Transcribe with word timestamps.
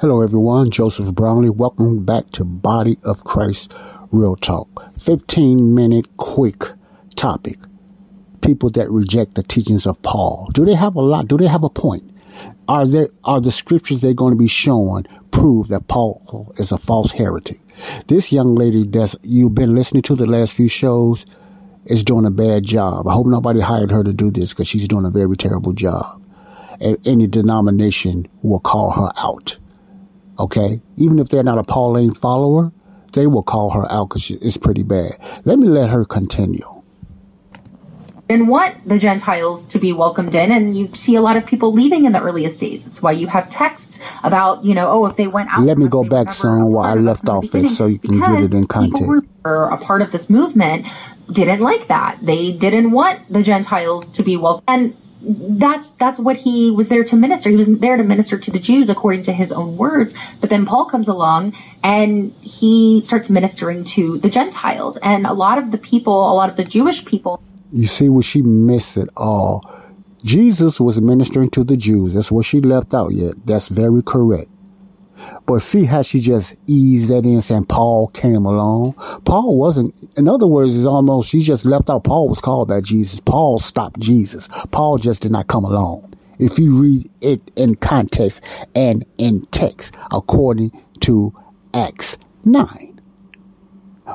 Hello, 0.00 0.20
everyone. 0.20 0.70
Joseph 0.70 1.14
Brownlee. 1.14 1.48
Welcome 1.48 2.04
back 2.04 2.30
to 2.32 2.44
Body 2.44 2.98
of 3.02 3.24
Christ 3.24 3.72
Real 4.10 4.36
Talk. 4.36 4.68
15 5.00 5.74
minute 5.74 6.14
quick 6.18 6.64
topic. 7.16 7.56
People 8.42 8.68
that 8.70 8.90
reject 8.90 9.34
the 9.34 9.42
teachings 9.42 9.86
of 9.86 10.00
Paul. 10.02 10.50
Do 10.52 10.66
they 10.66 10.74
have 10.74 10.94
a 10.94 11.00
lot? 11.00 11.26
Do 11.26 11.38
they 11.38 11.46
have 11.46 11.64
a 11.64 11.70
point? 11.70 12.04
Are 12.68 12.86
there, 12.86 13.08
are 13.24 13.40
the 13.40 13.50
scriptures 13.50 14.00
they're 14.00 14.12
going 14.12 14.32
to 14.32 14.38
be 14.38 14.46
showing 14.46 15.06
prove 15.30 15.68
that 15.68 15.88
Paul 15.88 16.52
is 16.58 16.70
a 16.70 16.76
false 16.76 17.12
heretic? 17.12 17.60
This 18.08 18.30
young 18.30 18.54
lady 18.54 18.84
that 18.84 19.14
you've 19.22 19.54
been 19.54 19.74
listening 19.74 20.02
to 20.02 20.14
the 20.14 20.26
last 20.26 20.52
few 20.52 20.68
shows 20.68 21.24
is 21.86 22.04
doing 22.04 22.26
a 22.26 22.30
bad 22.30 22.64
job. 22.64 23.08
I 23.08 23.14
hope 23.14 23.26
nobody 23.26 23.60
hired 23.60 23.90
her 23.90 24.04
to 24.04 24.12
do 24.12 24.30
this 24.30 24.50
because 24.50 24.68
she's 24.68 24.86
doing 24.86 25.06
a 25.06 25.10
very 25.10 25.36
terrible 25.36 25.72
job. 25.72 26.22
And 26.80 26.98
any 27.06 27.26
denomination 27.26 28.28
will 28.42 28.60
call 28.60 28.90
her 28.92 29.10
out. 29.16 29.58
Okay? 30.38 30.80
Even 30.96 31.18
if 31.18 31.28
they're 31.28 31.42
not 31.42 31.58
a 31.58 31.64
Pauline 31.64 32.14
follower, 32.14 32.72
they 33.12 33.26
will 33.26 33.42
call 33.42 33.70
her 33.70 33.90
out 33.90 34.08
because 34.10 34.30
it's 34.30 34.56
pretty 34.56 34.82
bad. 34.82 35.12
Let 35.44 35.58
me 35.58 35.66
let 35.66 35.90
her 35.90 36.04
continue. 36.04 36.82
And 38.30 38.46
want 38.46 38.86
the 38.86 38.98
Gentiles 38.98 39.64
to 39.68 39.78
be 39.78 39.94
welcomed 39.94 40.34
in, 40.34 40.52
and 40.52 40.76
you 40.76 40.94
see 40.94 41.14
a 41.14 41.22
lot 41.22 41.38
of 41.38 41.46
people 41.46 41.72
leaving 41.72 42.04
in 42.04 42.12
the 42.12 42.20
earliest 42.20 42.60
days. 42.60 42.84
That's 42.84 43.00
why 43.00 43.12
you 43.12 43.26
have 43.26 43.48
texts 43.48 43.98
about, 44.22 44.66
you 44.66 44.74
know, 44.74 44.86
oh, 44.90 45.06
if 45.06 45.16
they 45.16 45.26
went 45.26 45.48
out. 45.50 45.64
Let 45.64 45.78
me 45.78 45.88
go 45.88 46.04
back 46.04 46.32
some 46.32 46.70
where 46.70 46.86
I 46.86 46.94
left 46.94 47.26
off 47.30 47.54
it 47.54 47.70
so 47.70 47.86
you 47.86 47.98
can 47.98 48.20
get 48.20 48.42
it 48.42 48.52
in 48.52 48.66
context. 48.66 49.00
People 49.02 49.24
were 49.44 49.68
a 49.70 49.78
part 49.78 50.02
of 50.02 50.12
this 50.12 50.28
movement 50.28 50.86
didn't 51.32 51.60
like 51.60 51.88
that. 51.88 52.18
They 52.22 52.52
didn't 52.52 52.90
want 52.90 53.32
the 53.32 53.42
Gentiles 53.42 54.06
to 54.10 54.22
be 54.22 54.36
welcome. 54.36 54.64
And 54.68 54.96
that's 55.20 55.88
that's 55.98 56.18
what 56.18 56.36
he 56.36 56.70
was 56.70 56.88
there 56.88 57.04
to 57.04 57.16
minister. 57.16 57.50
He 57.50 57.56
was 57.56 57.66
there 57.68 57.96
to 57.96 58.04
minister 58.04 58.38
to 58.38 58.50
the 58.50 58.58
Jews 58.58 58.88
according 58.88 59.24
to 59.24 59.32
his 59.32 59.50
own 59.50 59.76
words. 59.76 60.14
But 60.40 60.50
then 60.50 60.64
Paul 60.64 60.84
comes 60.84 61.08
along 61.08 61.54
and 61.82 62.32
he 62.40 63.02
starts 63.04 63.28
ministering 63.28 63.84
to 63.84 64.18
the 64.18 64.28
Gentiles. 64.28 64.96
And 65.02 65.26
a 65.26 65.32
lot 65.32 65.58
of 65.58 65.70
the 65.70 65.78
people, 65.78 66.30
a 66.30 66.34
lot 66.34 66.50
of 66.50 66.56
the 66.56 66.64
Jewish 66.64 67.04
people. 67.04 67.42
You 67.72 67.86
see 67.86 68.08
where 68.08 68.22
she 68.22 68.42
missed 68.42 68.96
it 68.96 69.08
all. 69.16 69.68
Jesus 70.22 70.80
was 70.80 71.00
ministering 71.00 71.50
to 71.50 71.64
the 71.64 71.76
Jews. 71.76 72.14
That's 72.14 72.30
what 72.30 72.44
she 72.44 72.60
left 72.60 72.94
out 72.94 73.12
yet. 73.12 73.34
That's 73.46 73.68
very 73.68 74.02
correct. 74.02 74.48
But 75.46 75.60
see 75.60 75.84
how 75.84 76.02
she 76.02 76.20
just 76.20 76.54
eased 76.66 77.08
that 77.08 77.24
in 77.24 77.40
saying 77.40 77.66
Paul 77.66 78.08
came 78.08 78.44
along. 78.44 78.94
Paul 79.24 79.58
wasn't, 79.58 79.94
in 80.16 80.28
other 80.28 80.46
words, 80.46 80.74
it's 80.76 80.86
almost, 80.86 81.30
she 81.30 81.40
just 81.40 81.64
left 81.64 81.90
out 81.90 82.04
Paul 82.04 82.28
was 82.28 82.40
called 82.40 82.68
by 82.68 82.80
Jesus. 82.80 83.20
Paul 83.20 83.58
stopped 83.58 83.98
Jesus. 84.00 84.48
Paul 84.70 84.98
just 84.98 85.22
did 85.22 85.32
not 85.32 85.48
come 85.48 85.64
along. 85.64 86.14
If 86.38 86.58
you 86.58 86.80
read 86.80 87.10
it 87.20 87.50
in 87.56 87.74
context 87.76 88.40
and 88.74 89.04
in 89.18 89.46
text, 89.46 89.94
according 90.12 90.70
to 91.00 91.34
Acts 91.74 92.16
9. 92.44 93.00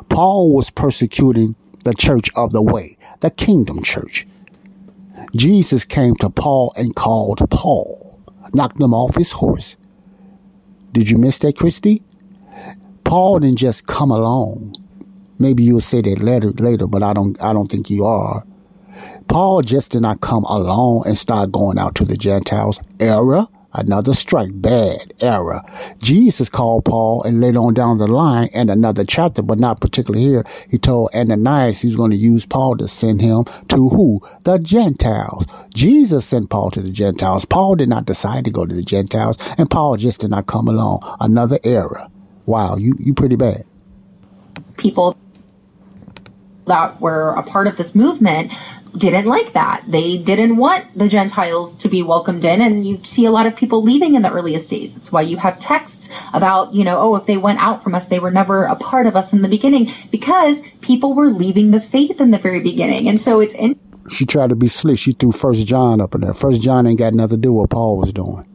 Paul 0.10 0.56
was 0.56 0.70
persecuting 0.70 1.56
the 1.84 1.94
church 1.94 2.30
of 2.36 2.52
the 2.52 2.62
way, 2.62 2.98
the 3.20 3.30
kingdom 3.30 3.84
church. 3.84 4.26
Jesus 5.36 5.86
came 5.86 6.16
to 6.16 6.30
Paul 6.30 6.74
and 6.76 6.96
called 6.96 7.48
Paul, 7.50 8.20
knocked 8.54 8.80
him 8.80 8.94
off 8.94 9.16
his 9.16 9.32
horse, 9.32 9.76
did 10.94 11.10
you 11.10 11.18
miss 11.18 11.40
that, 11.40 11.58
Christy? 11.58 12.04
Paul 13.04 13.40
didn't 13.40 13.58
just 13.58 13.86
come 13.86 14.12
along. 14.12 14.76
Maybe 15.40 15.64
you'll 15.64 15.82
say 15.82 16.02
that 16.02 16.20
later, 16.20 16.52
later, 16.52 16.88
but 16.88 17.04
I 17.04 17.14
don't, 17.14 17.42
I 17.44 17.52
don't 17.52 17.70
think 17.70 17.90
you 17.90 18.06
are. 18.06 18.46
Paul 19.28 19.62
just 19.62 19.92
did 19.92 20.02
not 20.02 20.22
come 20.22 20.44
along 20.46 21.04
and 21.06 21.18
start 21.18 21.52
going 21.52 21.78
out 21.78 21.96
to 21.96 22.06
the 22.06 22.16
Gentiles. 22.16 22.80
Error 23.00 23.48
another 23.74 24.14
strike, 24.14 24.52
bad 24.54 25.14
error. 25.20 25.62
Jesus 26.00 26.50
called 26.50 26.86
Paul 26.86 27.24
and 27.24 27.42
later 27.42 27.60
on 27.60 27.74
down 27.74 27.98
the 27.98 28.08
line 28.08 28.50
in 28.54 28.70
another 28.70 29.04
chapter, 29.04 29.42
but 29.42 29.60
not 29.60 29.82
particularly 29.82 30.26
here, 30.26 30.46
he 30.70 30.78
told 30.78 31.10
Ananias 31.14 31.82
he's 31.82 31.96
going 31.96 32.12
to 32.12 32.18
use 32.18 32.46
Paul 32.46 32.78
to 32.78 32.88
send 32.88 33.22
him 33.22 33.46
to 33.70 33.90
who? 33.90 34.22
The 34.44 34.60
Gentiles. 34.60 35.46
Jesus 35.74 36.26
sent 36.26 36.50
Paul 36.50 36.72
to 36.72 36.82
the 36.82 36.92
Gentiles. 36.92 37.46
Paul 37.46 37.76
did 37.76 37.90
not 37.90 38.06
decide 38.06 38.46
to 38.46 38.52
go 38.52 38.66
to 38.66 38.76
the 38.76 38.84
Gentiles, 38.84 39.38
and 39.58 39.70
Paul 39.70 39.98
just 39.98 40.22
did 40.22 40.30
not 40.30 40.48
come 40.48 40.68
along. 40.68 41.02
Another 41.20 41.60
error. 41.64 42.08
Wow, 42.46 42.78
you, 42.78 42.96
you 43.00 43.14
pretty 43.14 43.36
bad. 43.36 43.64
People 44.78 45.18
that 46.68 47.00
were 47.02 47.32
a 47.32 47.44
part 47.44 47.68
of 47.68 47.78
this 47.78 47.96
movement 47.96 48.52
didn't 48.98 49.26
like 49.26 49.54
that. 49.54 49.84
They 49.88 50.18
didn't 50.18 50.58
want 50.58 50.98
the 50.98 51.08
Gentiles 51.08 51.76
to 51.78 51.90
be 51.90 52.04
welcomed 52.04 52.46
in, 52.46 52.62
and 52.62 52.88
you 52.88 53.00
see 53.04 53.26
a 53.26 53.32
lot 53.32 53.46
of 53.46 53.56
people 53.56 53.84
leaving 53.84 54.16
in 54.16 54.22
the 54.22 54.32
earliest 54.32 54.70
days. 54.70 54.94
That's 54.94 55.12
why 55.12 55.22
you 55.22 55.38
have 55.38 55.60
texts 55.60 56.10
about, 56.34 56.74
you 56.74 56.84
know, 56.84 57.00
oh, 57.00 57.16
if 57.16 57.26
they 57.26 57.38
went 57.38 57.60
out 57.60 57.84
from 57.84 57.96
us, 57.96 58.06
they 58.06 58.20
were 58.20 58.32
never 58.32 58.66
a 58.66 58.76
part 58.76 59.08
of 59.08 59.16
us 59.16 59.34
in 59.34 59.42
the 59.42 59.48
beginning, 59.48 59.94
because 60.12 60.58
people 60.82 61.14
were 61.14 61.32
leaving 61.32 61.72
the 61.72 61.82
faith 61.82 62.22
in 62.22 62.32
the 62.32 62.38
very 62.38 62.60
beginning. 62.60 63.08
And 63.08 63.20
so 63.20 63.40
it's 63.40 63.54
in. 63.56 63.80
She 64.10 64.26
tried 64.26 64.50
to 64.50 64.56
be 64.56 64.68
slick. 64.68 65.00
She 65.00 65.14
threw 65.14 65.32
First 65.32 65.66
John 65.66 66.02
up 66.02 66.14
in 66.14 66.22
there. 66.22 66.34
First 66.34 66.62
John 66.62 66.86
ain't 66.86 67.00
got 67.00 67.14
nothing 67.14 67.38
to 67.38 67.42
do 67.42 67.54
with 67.54 67.62
what 67.62 67.70
Paul 67.70 67.98
was 68.00 68.14
doing. 68.14 68.46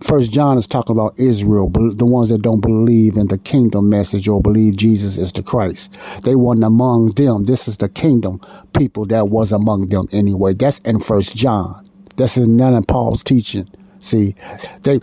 First 0.00 0.30
John 0.30 0.58
is 0.58 0.66
talking 0.66 0.94
about 0.94 1.18
Israel, 1.18 1.68
the 1.70 2.06
ones 2.06 2.28
that 2.28 2.42
don't 2.42 2.60
believe 2.60 3.16
in 3.16 3.28
the 3.28 3.38
kingdom 3.38 3.88
message 3.88 4.28
or 4.28 4.40
believe 4.40 4.76
Jesus 4.76 5.16
is 5.16 5.32
the 5.32 5.42
Christ. 5.42 5.90
They 6.22 6.34
weren't 6.34 6.62
among 6.64 7.08
them. 7.14 7.46
This 7.46 7.66
is 7.66 7.78
the 7.78 7.88
kingdom 7.88 8.40
people 8.76 9.06
that 9.06 9.28
was 9.28 9.52
among 9.52 9.88
them 9.88 10.06
anyway. 10.12 10.54
That's 10.54 10.80
in 10.80 11.00
First 11.00 11.34
John. 11.34 11.88
This 12.16 12.36
is 12.36 12.46
none 12.46 12.74
of 12.74 12.86
Paul's 12.86 13.22
teaching. 13.22 13.68
See, 13.98 14.34
they 14.82 15.00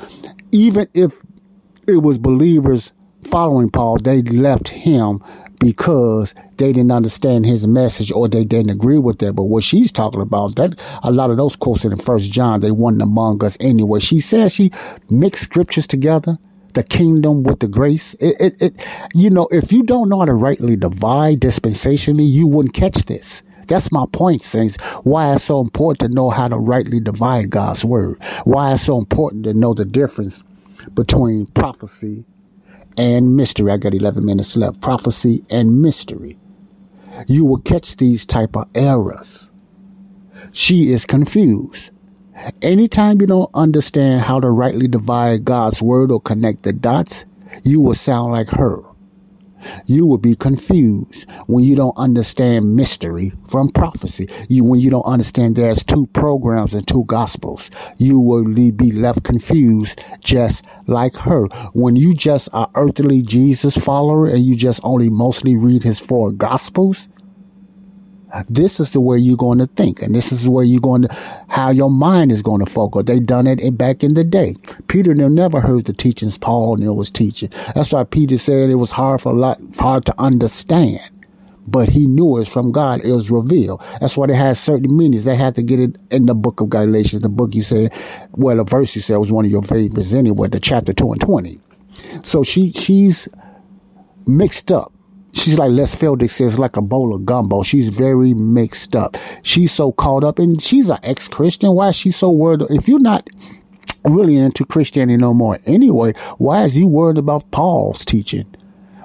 even 0.52 0.88
if 0.94 1.18
it 1.88 1.98
was 1.98 2.18
believers 2.18 2.94
following 3.26 3.70
Paul, 3.70 3.98
they 3.98 4.22
left 4.22 4.70
him 4.70 5.24
because 5.63 6.35
they 6.57 6.74
didn't 6.74 6.91
understand 6.91 7.46
his 7.46 7.66
message 7.66 8.12
or 8.12 8.28
they 8.28 8.44
didn't 8.44 8.69
agree 8.69 8.97
with 8.97 9.24
it. 9.24 9.34
But 9.34 9.46
what 9.46 9.63
she's 9.63 9.94
talking 9.94 10.19
about, 10.19 10.57
that 10.57 10.78
a 11.03 11.09
lot 11.09 11.31
of 11.31 11.38
those 11.38 11.56
quotes 11.56 11.85
in 11.85 11.96
First 11.96 12.31
John, 12.34 12.59
they 12.59 12.72
weren't 12.72 13.01
among 13.01 13.41
us 13.46 13.56
anyway. 13.62 14.02
She 14.02 14.19
says 14.19 14.53
she 14.53 14.72
mixed 15.09 15.44
scriptures 15.44 15.88
together 15.88 16.38
the 16.73 16.84
kingdom 16.84 17.44
with 17.44 17.59
the 17.59 17.68
grace. 17.68 18.13
It, 18.16 18.35
it, 18.40 18.62
it, 18.62 18.88
you 19.13 19.29
know, 19.29 19.47
if 19.52 19.72
you 19.72 19.84
don't 19.84 20.09
know 20.09 20.19
how 20.19 20.25
to 20.25 20.34
rightly 20.34 20.75
divide 20.75 21.40
dispensationally, 21.40 22.28
you 22.28 22.47
wouldn't 22.47 22.73
catch 22.73 23.06
this. 23.06 23.41
That's 23.68 23.91
my 23.91 24.06
point, 24.12 24.41
saints. 24.41 24.75
Why 25.03 25.34
it's 25.34 25.46
so 25.46 25.62
important 25.62 26.00
to 26.00 26.16
know 26.16 26.29
how 26.29 26.50
to 26.50 26.57
rightly 26.57 27.00
divide 27.00 27.52
God's 27.52 27.85
word. 27.85 28.18
Why 28.44 28.73
it's 28.73 28.84
so 28.84 28.97
important 28.97 29.46
to 29.46 29.53
know 29.53 29.73
the 29.73 29.85
difference 29.85 30.44
between 30.94 31.46
prophecy 31.46 32.25
and 32.98 33.36
mystery. 33.36 33.72
I 33.72 33.78
got 33.78 33.94
11 33.94 34.26
minutes 34.26 34.56
left. 34.56 34.81
Prophecy 34.81 35.44
and 35.50 35.81
mystery. 35.81 36.38
You 37.28 37.46
will 37.46 37.59
catch 37.59 37.98
these 37.98 38.26
type 38.26 38.56
of 38.56 38.68
errors. 38.76 39.52
She 40.52 40.92
is 40.92 41.06
confused. 41.06 41.92
Anytime 42.62 43.22
you 43.22 43.28
don't 43.28 43.50
understand 43.53 44.22
how 44.22 44.40
to 44.40 44.50
rightly 44.50 44.88
divide 44.88 45.46
God's 45.46 45.82
word 45.82 46.12
or 46.12 46.20
connect 46.20 46.64
the 46.64 46.73
dots, 46.73 47.26
you 47.64 47.79
will 47.79 47.96
sound 47.96 48.32
like 48.32 48.50
her. 48.50 48.82
You 49.86 50.06
will 50.06 50.18
be 50.18 50.36
confused 50.36 51.30
when 51.48 51.64
you 51.64 51.76
don't 51.76 51.98
understand 51.98 52.76
mystery 52.76 53.32
from 53.48 53.70
prophecy. 53.70 54.30
You, 54.50 54.64
when 54.64 54.80
you 54.80 54.90
don't 54.90 55.06
understand 55.06 55.56
there's 55.56 55.84
two 55.84 56.08
programs 56.08 56.74
and 56.74 56.88
two 56.88 57.06
gospels, 57.06 57.70
you 57.98 58.20
will 58.20 58.44
be 58.46 58.92
left 58.92 59.24
confused 59.24 60.00
just 60.24 60.66
like 60.88 61.16
her. 61.18 61.46
When 61.74 61.96
you 61.96 62.14
just 62.14 62.50
are 62.54 62.70
earthly 62.76 63.22
Jesus 63.22 63.78
follower 63.78 64.28
and 64.28 64.46
you 64.46 64.56
just 64.56 64.80
only 64.84 65.10
mostly 65.10 65.56
read 65.56 65.84
his 65.84 66.00
four 66.00 66.32
gospels, 66.32 67.08
this 68.50 68.80
is 68.80 68.91
the 68.91 69.02
way 69.02 69.18
you're 69.18 69.38
going 69.38 69.59
to 69.59 69.68
think, 69.68 70.02
and 70.02 70.16
this 70.16 70.32
is 70.32 70.50
way 70.50 70.66
you're 70.66 70.82
going 70.82 71.03
to 71.03 71.16
how 71.50 71.70
your 71.70 71.91
mind 71.91 72.32
is 72.32 72.41
going 72.41 72.64
to 72.66 72.72
focus. 72.72 73.03
They 73.06 73.20
done 73.20 73.47
it 73.47 73.78
back 73.78 74.03
in 74.03 74.16
the 74.16 74.24
day. 74.24 74.56
Peter 74.88 75.14
never 75.16 75.59
heard 75.59 75.85
the 75.85 75.94
teachings 75.94 76.38
Paul 76.38 76.78
was 76.78 77.12
teaching. 77.12 77.50
That's 77.76 77.91
why 77.91 78.03
Peter 78.06 78.38
said 78.38 78.70
it 78.70 78.76
was 78.76 78.91
hard 78.91 79.22
for 79.22 79.32
a 79.32 79.35
lot 79.35 79.59
hard 79.80 80.06
to 80.08 80.16
understand. 80.20 81.02
but 81.68 81.90
he 81.90 82.08
knew 82.08 82.38
it 82.40 82.47
from 82.47 82.72
God. 82.72 83.02
It 83.03 83.12
was 83.12 83.32
revealed. 83.32 83.82
That's 84.02 84.18
why 84.18 84.28
they 84.28 84.36
had 84.36 84.58
certain 84.58 84.96
meanings. 84.96 85.24
They 85.24 85.36
had 85.36 85.56
to 85.56 85.64
get 85.64 85.79
it 85.79 85.96
in 86.12 86.26
the 86.26 86.36
book 86.36 86.62
of 86.62 86.70
Galatians, 86.70 87.22
the 87.22 87.29
book 87.29 87.56
you 87.56 87.64
said, 87.64 87.94
well, 88.32 88.58
the 88.58 88.64
verse 88.64 88.96
you 88.96 89.02
said 89.02 89.18
was 89.18 89.32
one 89.32 89.46
of 89.46 89.52
your 89.52 89.64
favorites 89.64 90.14
anyway, 90.14 90.50
the 90.50 90.59
chapter 90.59 90.94
2 90.94 91.14
and 91.14 91.22
20. 91.22 91.59
So 92.24 92.44
she, 92.44 92.72
she's 92.72 93.28
mixed 94.28 94.72
up. 94.72 94.92
She's 95.34 95.58
like 95.58 95.72
Les 95.72 95.94
Feldick 95.96 96.30
says, 96.30 96.59
like 96.59 96.78
a 96.78 96.82
bowl 96.82 97.14
of 97.14 97.26
gumbo. 97.26 97.64
She's 97.64 97.90
very 97.90 98.34
mixed 98.34 98.96
up. 98.96 99.18
She's 99.41 99.72
so 99.72 99.91
caught 99.91 100.24
up 100.24 100.40
and 100.40 100.62
she's 100.62 100.90
an 100.90 101.00
ex-Christian. 101.02 101.74
Why 101.74 101.90
is 101.90 101.96
she 101.96 102.12
so 102.12 102.30
worried? 102.30 102.62
If 102.70 102.88
you're 102.88 103.00
not 103.00 103.28
really 104.06 104.38
into 104.38 104.64
Christianity 104.64 105.18
no 105.18 105.34
more 105.34 105.59
anyway, 105.66 106.14
why 106.38 106.64
is 106.64 106.78
you 106.78 106.88
worried 106.88 107.18
about 107.18 107.50
Paul's 107.52 108.06
teaching? 108.06 108.46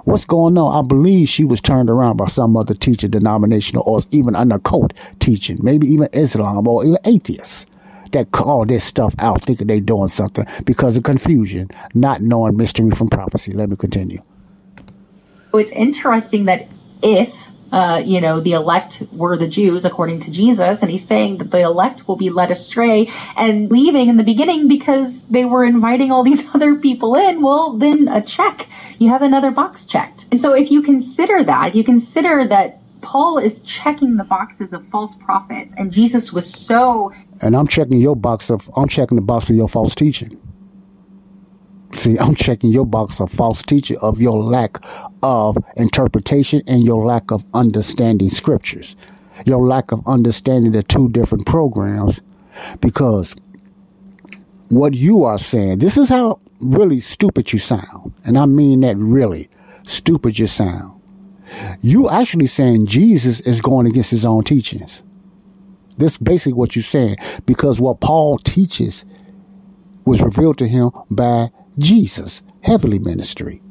What's 0.05 0.27
going 0.27 0.57
on? 0.59 0.85
I 0.85 0.87
believe 0.87 1.29
she 1.29 1.45
was 1.45 1.61
turned 1.61 1.91
around 1.91 2.19
by 2.19 2.27
some 2.27 2.57
other 2.57 2.75
teacher, 2.75 3.09
denominational, 3.09 3.85
or 3.87 4.03
even 4.11 4.35
an 4.37 4.53
occult 4.53 4.93
teaching, 5.21 5.59
maybe 5.63 5.87
even 5.87 6.09
Islam 6.13 6.69
or 6.69 6.85
even 6.85 6.99
atheists 7.05 7.67
that 8.13 8.33
call 8.33 8.65
this 8.65 8.85
stuff 8.85 9.15
out 9.19 9.45
thinking 9.45 9.67
they 9.67 9.81
doing 9.81 10.09
something 10.09 10.47
because 10.65 10.97
of 10.97 11.03
confusion, 11.03 11.71
not 11.95 12.23
knowing 12.23 12.57
mystery 12.57 12.91
from 12.91 13.09
prophecy. 13.09 13.53
Let 13.53 13.71
me 13.71 13.77
continue. 13.77 14.21
It's 15.55 15.71
interesting 15.71 16.47
that 16.47 16.69
if 17.03 17.33
uh, 17.73 18.01
you 18.05 18.21
know, 18.21 18.41
the 18.41 18.53
elect 18.53 19.03
were 19.13 19.37
the 19.37 19.47
Jews 19.47 19.85
according 19.85 20.21
to 20.21 20.31
Jesus, 20.31 20.81
and 20.81 20.91
he's 20.91 21.07
saying 21.07 21.39
that 21.39 21.51
the 21.51 21.61
elect 21.61 22.09
will 22.09 22.17
be 22.17 22.31
led 22.31 22.51
astray 22.51 23.13
and 23.37 23.71
leaving 23.71 24.09
in 24.09 24.17
the 24.17 24.23
beginning 24.23 24.69
because 24.69 25.21
they 25.29 25.45
were 25.45 25.65
inviting 25.65 26.11
all 26.11 26.25
these 26.31 26.43
other 26.55 26.77
people 26.77 27.15
in. 27.15 27.43
Well, 27.43 27.77
then 27.77 28.09
a 28.09 28.23
check. 28.23 28.67
You 28.99 29.11
have 29.11 29.23
another 29.23 29.51
box 29.51 29.85
checked. 29.85 30.27
And 30.31 30.41
so 30.41 30.55
if 30.55 30.71
you 30.71 30.83
consider 30.83 31.45
that, 31.45 31.75
you 31.75 31.85
consider 31.85 32.49
that 32.49 32.81
Paul 33.01 33.39
is 33.39 33.61
checking 33.61 34.17
the 34.17 34.25
boxes 34.25 34.73
of 34.73 34.87
false 34.89 35.15
prophets, 35.17 35.73
and 35.77 35.93
Jesus 35.93 36.33
was 36.33 36.51
so. 36.51 37.13
And 37.41 37.55
I'm 37.55 37.67
checking 37.67 37.99
your 37.99 38.17
box 38.17 38.51
of, 38.51 38.71
I'm 38.77 38.89
checking 38.89 39.17
the 39.17 39.23
box 39.23 39.45
for 39.45 39.53
your 39.53 39.69
false 39.69 39.95
teaching. 39.95 40.41
See, 41.95 42.19
I'm 42.19 42.35
checking 42.35 42.71
your 42.71 42.87
box 42.87 43.21
of 43.21 43.31
false 43.31 43.63
teaching 43.63 43.97
of 43.99 44.21
your 44.21 44.43
lack 44.43 44.79
of 45.23 45.57
interpretation 45.77 46.63
and 46.67 46.85
your 46.85 47.05
lack 47.05 47.31
of 47.31 47.45
understanding 47.55 48.29
scriptures, 48.29 48.97
your 49.47 49.67
lack 49.67 49.91
of 49.91 50.07
understanding 50.07 50.73
the 50.73 50.83
two 50.83 51.09
different 51.09 51.47
programs, 51.47 52.21
because 52.81 53.35
what 54.69 54.95
you 54.95 55.25
are 55.25 55.39
saying, 55.39 55.79
this 55.79 55.97
is 55.97 56.09
how 56.09 56.41
really 56.61 57.01
stupid 57.01 57.53
you 57.53 57.59
sound. 57.59 58.13
And 58.25 58.39
I 58.39 58.47
mean 58.47 58.81
that 58.81 58.97
really 58.97 59.49
stupid 59.85 60.39
you 60.39 60.47
sound. 60.47 61.01
You 61.81 62.11
actually 62.11 62.47
saying 62.47 62.87
Jesus 62.87 63.41
is 63.41 63.61
going 63.63 63.87
against 63.87 64.11
his 64.11 64.25
own 64.25 64.45
teachings. 64.45 65.03
This 65.97 66.13
is 66.13 66.19
basically 66.19 66.53
what 66.53 66.77
you're 66.77 66.83
saying 66.83 67.17
because 67.47 67.81
what 67.81 68.01
Paul 68.01 68.39
teaches 68.39 69.05
was 70.05 70.23
revealed 70.23 70.59
to 70.59 70.69
him 70.69 70.91
by 71.11 71.51
Jesus, 71.79 72.43
heavenly 72.63 72.99
ministry. 72.99 73.63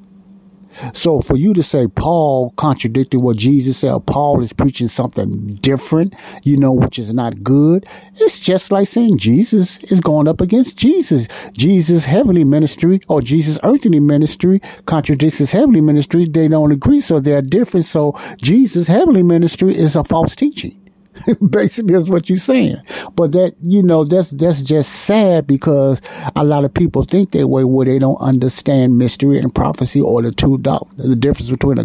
So 0.93 1.21
for 1.21 1.35
you 1.35 1.53
to 1.53 1.63
say 1.63 1.87
Paul 1.87 2.51
contradicted 2.51 3.21
what 3.21 3.37
Jesus 3.37 3.79
said, 3.79 4.05
Paul 4.05 4.41
is 4.41 4.53
preaching 4.53 4.87
something 4.87 5.55
different, 5.55 6.13
you 6.43 6.57
know, 6.57 6.71
which 6.71 6.99
is 6.99 7.13
not 7.13 7.43
good, 7.43 7.85
it's 8.15 8.39
just 8.39 8.71
like 8.71 8.87
saying 8.87 9.17
Jesus 9.17 9.83
is 9.85 9.99
going 9.99 10.27
up 10.27 10.39
against 10.39 10.77
Jesus. 10.77 11.27
Jesus' 11.53 12.05
heavenly 12.05 12.43
ministry 12.43 13.01
or 13.07 13.21
Jesus' 13.21 13.59
earthly 13.63 13.99
ministry 13.99 14.61
contradicts 14.85 15.39
his 15.39 15.51
heavenly 15.51 15.81
ministry. 15.81 16.25
They 16.25 16.47
don't 16.47 16.71
agree, 16.71 17.01
so 17.01 17.19
they're 17.19 17.41
different. 17.41 17.85
So 17.85 18.17
Jesus' 18.41 18.87
heavenly 18.87 19.23
ministry 19.23 19.75
is 19.75 19.95
a 19.95 20.03
false 20.03 20.35
teaching. 20.35 20.86
Basically, 21.49 21.93
that's 21.93 22.09
what 22.09 22.29
you're 22.29 22.39
saying. 22.39 22.77
But 23.15 23.31
that, 23.33 23.55
you 23.61 23.83
know, 23.83 24.03
that's, 24.03 24.31
that's 24.31 24.61
just 24.61 24.91
sad 24.91 25.47
because 25.47 26.01
a 26.35 26.43
lot 26.43 26.65
of 26.65 26.73
people 26.73 27.03
think 27.03 27.31
that 27.31 27.47
way 27.47 27.63
where 27.63 27.85
they 27.85 27.99
don't 27.99 28.17
understand 28.17 28.97
mystery 28.97 29.39
and 29.39 29.53
prophecy 29.53 30.01
or 30.01 30.21
the 30.21 30.31
two, 30.31 30.57
the 30.57 31.15
difference 31.17 31.49
between 31.49 31.75
the 31.75 31.83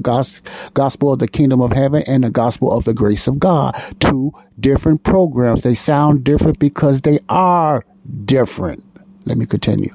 gospel 0.75 1.13
of 1.13 1.19
the 1.19 1.29
kingdom 1.29 1.61
of 1.61 1.73
heaven 1.73 2.03
and 2.07 2.25
the 2.25 2.31
gospel 2.31 2.73
of 2.73 2.85
the 2.85 2.95
grace 2.95 3.27
of 3.27 3.39
God. 3.39 3.75
Two 4.01 4.33
different 4.59 5.03
programs. 5.03 5.63
They 5.63 5.75
sound 5.75 6.25
different 6.25 6.59
because 6.59 7.03
they 7.03 7.21
are 7.29 7.85
different. 8.25 8.85
Let 9.25 9.39
me 9.39 9.47
continue. 9.47 9.95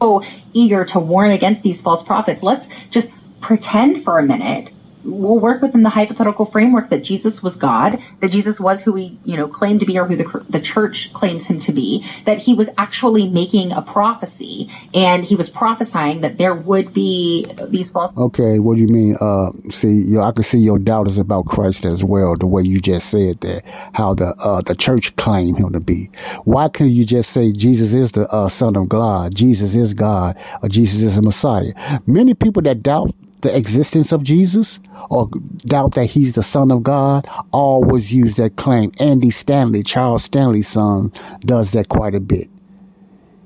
Oh, 0.00 0.22
eager 0.52 0.84
to 0.86 0.98
warn 0.98 1.30
against 1.30 1.62
these 1.62 1.80
false 1.80 2.02
prophets. 2.02 2.42
Let's 2.42 2.66
just 2.90 3.08
pretend 3.40 4.04
for 4.04 4.18
a 4.18 4.22
minute 4.22 4.73
we'll 5.04 5.38
work 5.38 5.62
within 5.62 5.82
the 5.82 5.90
hypothetical 5.90 6.46
framework 6.46 6.90
that 6.90 7.04
Jesus 7.04 7.42
was 7.42 7.56
God, 7.56 8.02
that 8.20 8.30
Jesus 8.30 8.58
was 8.58 8.82
who 8.82 8.94
he, 8.94 9.18
you 9.24 9.36
know, 9.36 9.48
claimed 9.48 9.80
to 9.80 9.86
be 9.86 9.98
or 9.98 10.06
who 10.06 10.16
the, 10.16 10.44
the 10.48 10.60
church 10.60 11.12
claims 11.12 11.44
him 11.44 11.60
to 11.60 11.72
be, 11.72 12.06
that 12.26 12.38
he 12.38 12.54
was 12.54 12.68
actually 12.78 13.28
making 13.28 13.72
a 13.72 13.82
prophecy 13.82 14.70
and 14.92 15.24
he 15.24 15.36
was 15.36 15.50
prophesying 15.50 16.22
that 16.22 16.38
there 16.38 16.54
would 16.54 16.92
be 16.94 17.46
these 17.68 17.90
false. 17.90 18.12
Okay, 18.16 18.58
what 18.58 18.76
do 18.76 18.82
you 18.82 18.88
mean? 18.88 19.16
Uh, 19.20 19.50
see, 19.70 19.88
you 19.88 20.16
know, 20.16 20.22
I 20.22 20.32
can 20.32 20.42
see 20.42 20.58
your 20.58 20.78
doubt 20.78 21.08
is 21.08 21.18
about 21.18 21.46
Christ 21.46 21.84
as 21.84 22.02
well, 22.02 22.34
the 22.34 22.46
way 22.46 22.62
you 22.62 22.80
just 22.80 23.10
said 23.10 23.40
that, 23.40 23.62
how 23.92 24.14
the, 24.14 24.34
uh, 24.38 24.62
the 24.62 24.74
church 24.74 25.14
claimed 25.16 25.58
him 25.58 25.72
to 25.72 25.80
be. 25.80 26.10
Why 26.44 26.68
can't 26.68 26.90
you 26.90 27.04
just 27.04 27.30
say 27.30 27.52
Jesus 27.52 27.92
is 27.92 28.12
the, 28.12 28.26
uh, 28.28 28.48
son 28.48 28.76
of 28.76 28.88
God, 28.88 29.34
Jesus 29.34 29.74
is 29.74 29.94
God, 29.94 30.36
or 30.62 30.68
Jesus 30.68 31.02
is 31.02 31.16
the 31.16 31.22
Messiah? 31.22 31.72
Many 32.06 32.34
people 32.34 32.62
that 32.62 32.82
doubt 32.82 33.14
the 33.44 33.56
existence 33.56 34.10
of 34.10 34.24
Jesus 34.24 34.80
or 35.10 35.28
doubt 35.58 35.94
that 35.94 36.06
he's 36.06 36.32
the 36.34 36.42
son 36.42 36.70
of 36.70 36.82
God 36.82 37.28
always 37.52 38.12
use 38.12 38.36
that 38.36 38.56
claim. 38.56 38.90
Andy 38.98 39.30
Stanley, 39.30 39.82
Charles 39.82 40.24
Stanley's 40.24 40.66
son, 40.66 41.12
does 41.40 41.70
that 41.72 41.88
quite 41.88 42.14
a 42.14 42.20
bit. 42.20 42.48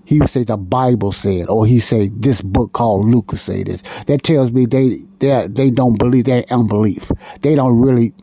He 0.05 0.21
would 0.21 0.31
say 0.31 0.45
the 0.45 0.57
Bible 0.57 1.13
said, 1.13 1.49
or 1.51 1.67
he 1.67 1.81
say 1.81 2.09
this 2.09 2.41
book 2.41 2.73
called 2.73 3.07
Luke 3.07 3.33
say 3.33 3.65
this. 3.65 3.83
That 4.07 4.23
tells 4.23 4.53
me 4.53 4.65
they 4.65 5.01
they 5.19 5.47
they 5.49 5.71
don't 5.71 5.99
believe 5.99 6.25
their 6.25 6.45
unbelief. 6.49 7.11
They 7.43 7.55
don't 7.55 7.79
really 7.79 8.15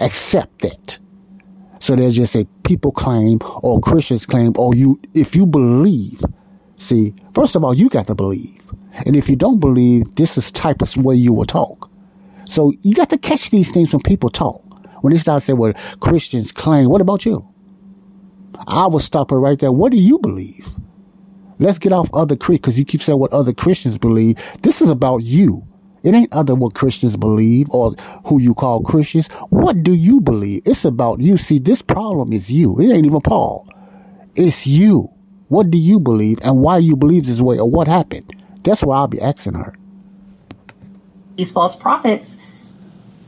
accept 0.00 0.62
that. 0.62 0.98
So 1.78 1.94
they 1.94 2.10
just 2.10 2.32
say 2.32 2.46
people 2.64 2.90
claim 2.90 3.38
or 3.62 3.78
Christians 3.80 4.26
claim 4.26 4.54
or 4.56 4.74
you 4.74 4.98
if 5.14 5.36
you 5.36 5.46
believe. 5.46 6.24
See, 6.76 7.14
first 7.34 7.54
of 7.54 7.62
all, 7.62 7.74
you 7.74 7.88
got 7.88 8.06
to 8.08 8.14
believe. 8.14 8.57
And 9.06 9.16
if 9.16 9.28
you 9.28 9.36
don't 9.36 9.60
believe, 9.60 10.14
this 10.16 10.36
is 10.36 10.50
type 10.50 10.82
of 10.82 10.96
way 10.96 11.14
you 11.14 11.32
will 11.32 11.44
talk. 11.44 11.90
So 12.46 12.72
you 12.82 12.94
got 12.94 13.10
to 13.10 13.18
catch 13.18 13.50
these 13.50 13.70
things 13.70 13.92
when 13.92 14.02
people 14.02 14.30
talk. 14.30 14.64
When 15.02 15.12
they 15.12 15.18
start 15.18 15.42
saying, 15.42 15.58
well, 15.58 15.72
Christians 16.00 16.50
claim, 16.50 16.88
what 16.88 17.00
about 17.00 17.24
you? 17.24 17.46
I 18.66 18.86
will 18.86 19.00
stop 19.00 19.30
it 19.30 19.36
right 19.36 19.58
there. 19.58 19.70
What 19.70 19.92
do 19.92 19.98
you 19.98 20.18
believe? 20.18 20.74
Let's 21.58 21.78
get 21.78 21.92
off 21.92 22.08
other 22.14 22.36
Christians 22.36 22.60
because 22.60 22.78
you 22.78 22.84
keep 22.84 23.02
saying 23.02 23.18
what 23.18 23.32
other 23.32 23.52
Christians 23.52 23.98
believe. 23.98 24.36
This 24.62 24.80
is 24.80 24.88
about 24.88 25.18
you. 25.18 25.66
It 26.02 26.14
ain't 26.14 26.32
other 26.32 26.54
what 26.54 26.74
Christians 26.74 27.16
believe 27.16 27.68
or 27.70 27.92
who 28.24 28.40
you 28.40 28.54
call 28.54 28.82
Christians. 28.82 29.28
What 29.50 29.82
do 29.82 29.92
you 29.92 30.20
believe? 30.20 30.62
It's 30.64 30.84
about 30.84 31.20
you. 31.20 31.36
See, 31.36 31.58
this 31.58 31.82
problem 31.82 32.32
is 32.32 32.50
you. 32.50 32.80
It 32.80 32.92
ain't 32.92 33.06
even 33.06 33.20
Paul. 33.20 33.68
It's 34.36 34.66
you. 34.66 35.12
What 35.48 35.70
do 35.70 35.78
you 35.78 35.98
believe 35.98 36.38
and 36.42 36.60
why 36.60 36.78
you 36.78 36.94
believe 36.94 37.26
this 37.26 37.40
way 37.40 37.58
or 37.58 37.68
what 37.68 37.88
happened? 37.88 38.32
That's 38.64 38.82
why 38.82 38.96
I'll 38.96 39.08
be 39.08 39.20
asking 39.20 39.54
her. 39.54 39.74
These 41.36 41.50
false 41.50 41.76
prophets. 41.76 42.34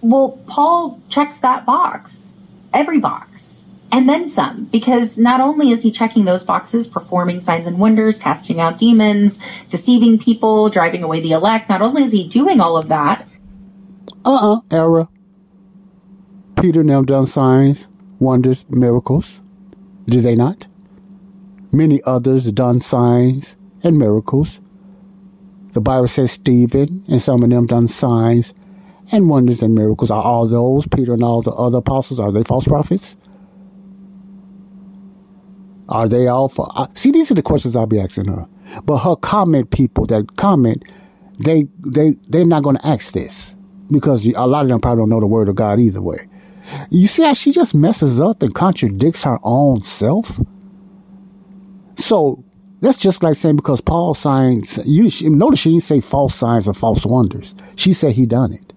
Well, 0.00 0.40
Paul 0.46 1.00
checks 1.08 1.36
that 1.38 1.66
box, 1.66 2.32
every 2.72 2.98
box, 2.98 3.60
and 3.92 4.08
then 4.08 4.28
some, 4.28 4.64
because 4.66 5.16
not 5.16 5.40
only 5.40 5.72
is 5.72 5.82
he 5.82 5.90
checking 5.90 6.24
those 6.24 6.42
boxes, 6.42 6.86
performing 6.86 7.40
signs 7.40 7.66
and 7.66 7.78
wonders, 7.78 8.18
casting 8.18 8.60
out 8.60 8.78
demons, 8.78 9.38
deceiving 9.68 10.18
people, 10.18 10.70
driving 10.70 11.02
away 11.02 11.20
the 11.20 11.32
elect, 11.32 11.68
not 11.68 11.82
only 11.82 12.04
is 12.04 12.12
he 12.12 12.28
doing 12.28 12.60
all 12.60 12.76
of 12.76 12.88
that. 12.88 13.26
Uh 14.24 14.54
uh 14.54 14.60
error. 14.70 15.08
Peter 16.60 16.84
now 16.84 17.02
done 17.02 17.26
signs, 17.26 17.88
wonders, 18.18 18.64
miracles. 18.68 19.40
Did 20.06 20.22
they 20.24 20.34
not? 20.34 20.66
Many 21.72 22.02
others 22.04 22.50
done 22.52 22.80
signs 22.80 23.56
and 23.82 23.98
miracles 23.98 24.60
the 25.72 25.80
Bible 25.80 26.08
says 26.08 26.32
Stephen 26.32 27.04
and 27.08 27.22
some 27.22 27.42
of 27.42 27.50
them 27.50 27.66
done 27.66 27.88
signs 27.88 28.54
and 29.12 29.28
wonders 29.28 29.62
and 29.62 29.74
miracles. 29.74 30.10
Are 30.10 30.22
all 30.22 30.46
those, 30.46 30.86
Peter 30.86 31.14
and 31.14 31.22
all 31.22 31.42
the 31.42 31.52
other 31.52 31.78
apostles, 31.78 32.20
are 32.20 32.32
they 32.32 32.42
false 32.42 32.66
prophets? 32.66 33.16
Are 35.88 36.08
they 36.08 36.28
all 36.28 36.48
for? 36.48 36.68
See, 36.94 37.10
these 37.10 37.30
are 37.30 37.34
the 37.34 37.42
questions 37.42 37.74
I'll 37.74 37.86
be 37.86 38.00
asking 38.00 38.26
her. 38.26 38.46
But 38.84 38.98
her 38.98 39.16
comment 39.16 39.70
people 39.70 40.06
that 40.06 40.36
comment, 40.36 40.84
they 41.38 41.66
they 41.80 42.12
they're 42.28 42.44
not 42.44 42.62
going 42.62 42.76
to 42.76 42.86
ask 42.86 43.12
this 43.12 43.56
because 43.90 44.24
a 44.24 44.46
lot 44.46 44.62
of 44.62 44.68
them 44.68 44.80
probably 44.80 45.02
don't 45.02 45.08
know 45.08 45.18
the 45.18 45.26
word 45.26 45.48
of 45.48 45.56
God 45.56 45.80
either 45.80 46.00
way. 46.00 46.28
You 46.90 47.08
see 47.08 47.24
how 47.24 47.34
she 47.34 47.50
just 47.50 47.74
messes 47.74 48.20
up 48.20 48.42
and 48.42 48.54
contradicts 48.54 49.24
her 49.24 49.38
own 49.42 49.82
self. 49.82 50.40
So 51.96 52.44
that's 52.80 52.98
just 52.98 53.22
like 53.22 53.34
saying 53.34 53.56
because 53.56 53.80
Paul 53.80 54.14
signs, 54.14 54.78
you 54.84 55.10
notice 55.30 55.60
she 55.60 55.70
didn't 55.70 55.82
say 55.82 56.00
false 56.00 56.34
signs 56.34 56.66
or 56.66 56.74
false 56.74 57.04
wonders. 57.04 57.54
She 57.76 57.92
said 57.92 58.12
he 58.12 58.26
done 58.26 58.52
it. 58.52 58.72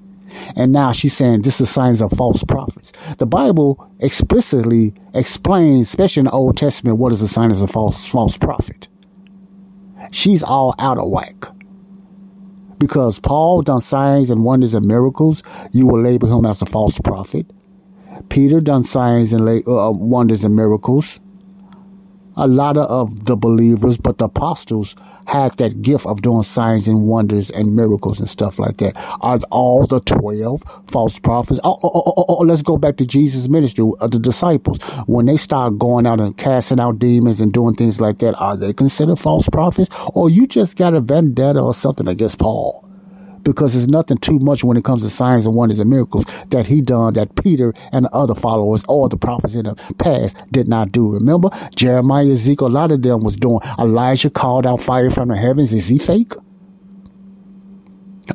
And 0.55 0.71
now 0.71 0.91
she's 0.91 1.15
saying 1.15 1.43
this 1.43 1.61
is 1.61 1.69
signs 1.69 2.01
of 2.01 2.11
false 2.11 2.43
prophets. 2.43 2.91
The 3.17 3.25
Bible 3.25 3.89
explicitly 3.99 4.93
explains, 5.13 5.87
especially 5.87 6.21
in 6.21 6.25
the 6.25 6.31
Old 6.31 6.57
Testament, 6.57 6.97
what 6.97 7.13
is 7.13 7.21
a 7.21 7.27
sign 7.27 7.51
of 7.51 7.61
a 7.61 7.67
false, 7.67 8.07
false 8.07 8.37
prophet. 8.37 8.87
She's 10.11 10.43
all 10.43 10.75
out 10.79 10.97
of 10.97 11.09
whack. 11.09 11.45
Because 12.79 13.19
Paul 13.19 13.61
done 13.61 13.79
signs 13.79 14.29
and 14.29 14.43
wonders 14.43 14.73
and 14.73 14.85
miracles, 14.85 15.43
you 15.71 15.87
will 15.87 16.01
label 16.01 16.37
him 16.37 16.45
as 16.45 16.61
a 16.61 16.65
false 16.65 16.99
prophet. 16.99 17.49
Peter 18.29 18.59
done 18.59 18.83
signs 18.83 19.31
and 19.31 19.47
uh, 19.47 19.91
wonders 19.91 20.43
and 20.43 20.55
miracles 20.55 21.19
a 22.35 22.47
lot 22.47 22.77
of 22.77 23.25
the 23.25 23.35
believers, 23.35 23.97
but 23.97 24.17
the 24.17 24.25
apostles 24.25 24.95
had 25.25 25.55
that 25.57 25.81
gift 25.81 26.05
of 26.05 26.21
doing 26.21 26.43
signs 26.43 26.87
and 26.87 27.03
wonders 27.03 27.49
and 27.49 27.75
miracles 27.75 28.19
and 28.19 28.29
stuff 28.29 28.59
like 28.59 28.77
that. 28.77 28.93
Are 29.21 29.39
all 29.51 29.87
the 29.87 30.01
12 30.01 30.63
false 30.87 31.19
prophets? 31.19 31.59
Oh, 31.63 31.79
oh, 31.83 31.91
oh, 31.93 32.13
oh, 32.17 32.25
oh 32.27 32.43
let's 32.43 32.61
go 32.61 32.77
back 32.77 32.97
to 32.97 33.05
Jesus' 33.05 33.47
ministry 33.47 33.89
of 33.99 34.11
the 34.11 34.19
disciples. 34.19 34.79
When 35.07 35.25
they 35.25 35.37
start 35.37 35.77
going 35.77 36.05
out 36.05 36.19
and 36.19 36.35
casting 36.37 36.79
out 36.79 36.99
demons 36.99 37.39
and 37.39 37.53
doing 37.53 37.75
things 37.75 38.01
like 38.01 38.19
that, 38.19 38.35
are 38.35 38.57
they 38.57 38.73
considered 38.73 39.19
false 39.19 39.47
prophets? 39.49 39.89
Or 40.13 40.29
you 40.29 40.47
just 40.47 40.75
got 40.75 40.93
a 40.93 41.01
vendetta 41.01 41.61
or 41.61 41.73
something 41.73 42.07
against 42.07 42.39
Paul? 42.39 42.89
Because 43.43 43.73
there's 43.73 43.87
nothing 43.87 44.17
too 44.17 44.39
much 44.39 44.63
when 44.63 44.77
it 44.77 44.83
comes 44.83 45.03
to 45.03 45.09
signs 45.09 45.45
and 45.45 45.55
wonders 45.55 45.79
and 45.79 45.89
miracles 45.89 46.25
that 46.49 46.67
he 46.67 46.81
done 46.81 47.13
that 47.13 47.35
Peter 47.35 47.73
and 47.91 48.05
the 48.05 48.09
other 48.11 48.35
followers 48.35 48.83
or 48.87 49.09
the 49.09 49.17
prophets 49.17 49.55
in 49.55 49.65
the 49.65 49.75
past 49.97 50.37
did 50.51 50.67
not 50.67 50.91
do. 50.91 51.11
Remember, 51.11 51.49
Jeremiah, 51.75 52.31
Ezekiel, 52.31 52.67
a 52.67 52.69
lot 52.69 52.91
of 52.91 53.01
them 53.01 53.21
was 53.21 53.35
doing. 53.35 53.59
Elijah 53.77 54.29
called 54.29 54.65
out 54.65 54.81
fire 54.81 55.09
from 55.09 55.29
the 55.29 55.35
heavens. 55.35 55.73
Is 55.73 55.87
he 55.87 55.99
fake? 55.99 56.33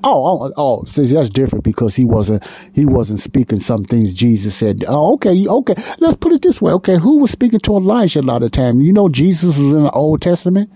Oh, 0.04 0.42
oh, 0.44 0.52
oh, 0.58 0.84
see, 0.84 1.06
that's 1.06 1.30
different 1.30 1.64
because 1.64 1.96
he 1.96 2.04
wasn't, 2.04 2.44
he 2.74 2.84
wasn't 2.84 3.20
speaking 3.20 3.58
some 3.58 3.84
things 3.84 4.12
Jesus 4.12 4.54
said. 4.54 4.84
Oh, 4.86 5.14
okay, 5.14 5.46
okay. 5.46 5.74
Let's 5.98 6.16
put 6.16 6.32
it 6.32 6.42
this 6.42 6.60
way. 6.60 6.72
Okay. 6.72 6.98
Who 6.98 7.18
was 7.18 7.30
speaking 7.30 7.60
to 7.60 7.76
Elijah 7.76 8.20
a 8.20 8.22
lot 8.22 8.42
of 8.42 8.50
time? 8.50 8.82
You 8.82 8.92
know, 8.92 9.08
Jesus 9.08 9.58
is 9.58 9.72
in 9.72 9.84
the 9.84 9.90
Old 9.90 10.20
Testament, 10.20 10.70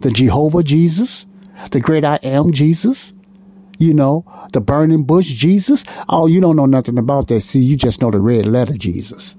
the 0.00 0.10
Jehovah 0.10 0.62
Jesus, 0.62 1.26
the 1.72 1.80
great 1.80 2.06
I 2.06 2.16
am 2.22 2.52
Jesus 2.52 3.12
you 3.78 3.94
know, 3.94 4.24
the 4.52 4.60
burning 4.60 5.04
bush 5.04 5.26
Jesus. 5.26 5.84
Oh, 6.08 6.26
you 6.26 6.40
don't 6.40 6.56
know 6.56 6.66
nothing 6.66 6.98
about 6.98 7.28
that. 7.28 7.40
See, 7.40 7.60
you 7.60 7.76
just 7.76 8.00
know 8.00 8.10
the 8.10 8.20
red 8.20 8.46
letter 8.46 8.74
Jesus. 8.74 9.36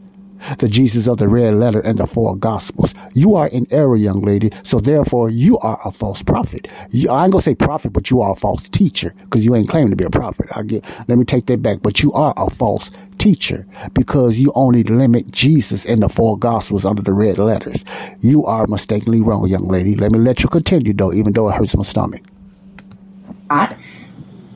The 0.60 0.68
Jesus 0.68 1.08
of 1.08 1.18
the 1.18 1.28
red 1.28 1.56
letter 1.56 1.80
and 1.80 1.98
the 1.98 2.06
four 2.06 2.36
gospels. 2.36 2.94
You 3.14 3.36
are 3.36 3.48
in 3.48 3.66
error, 3.72 3.96
young 3.96 4.22
lady. 4.22 4.52
So 4.64 4.80
therefore, 4.80 5.30
you 5.30 5.58
are 5.60 5.80
a 5.84 5.92
false 5.92 6.22
prophet. 6.22 6.68
You, 6.92 7.10
I 7.10 7.24
ain't 7.24 7.32
gonna 7.32 7.42
say 7.42 7.56
prophet, 7.56 7.94
but 7.94 8.12
you 8.12 8.22
are 8.22 8.34
a 8.34 8.36
false 8.36 8.70
teacher 8.70 9.16
because 9.24 9.44
you 9.44 9.56
ain't 9.56 9.70
claiming 9.70 9.90
to 9.90 9.96
be 9.96 10.04
a 10.04 10.10
prophet. 10.10 10.48
I 10.52 10.64
get, 10.64 10.86
let 11.08 11.18
me 11.18 11.26
take 11.26 11.48
that 11.48 11.64
back. 11.64 11.82
But 11.82 12.04
you 12.04 12.14
are 12.14 12.34
a 12.38 12.50
false 12.52 12.92
teacher 13.18 13.66
because 13.94 14.38
you 14.38 14.52
only 14.54 14.84
limit 14.84 15.32
Jesus 15.32 15.84
in 15.84 16.02
the 16.02 16.10
four 16.10 16.38
gospels 16.38 16.86
under 16.86 17.02
the 17.02 17.14
red 17.14 17.40
letters. 17.40 17.84
You 18.20 18.46
are 18.46 18.68
mistakenly 18.68 19.22
wrong, 19.22 19.48
young 19.48 19.68
lady. 19.68 19.96
Let 19.96 20.12
me 20.12 20.20
let 20.20 20.44
you 20.44 20.50
continue 20.50 20.94
though, 20.94 21.14
even 21.14 21.34
though 21.34 21.50
it 21.50 21.56
hurts 21.56 21.76
my 21.76 21.84
stomach 21.84 22.22